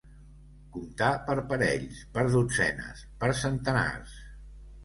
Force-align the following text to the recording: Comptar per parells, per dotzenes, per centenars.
Comptar 0.77 1.09
per 1.27 1.35
parells, 1.51 2.01
per 2.17 2.25
dotzenes, 2.37 3.07
per 3.23 3.33
centenars. 3.43 4.21